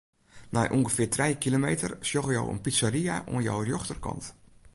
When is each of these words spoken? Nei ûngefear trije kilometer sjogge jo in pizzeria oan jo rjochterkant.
Nei 0.55 0.67
ûngefear 0.77 1.11
trije 1.13 1.41
kilometer 1.43 1.91
sjogge 2.07 2.33
jo 2.37 2.43
in 2.53 2.63
pizzeria 2.65 3.15
oan 3.31 3.45
jo 3.47 3.53
rjochterkant. 3.65 4.25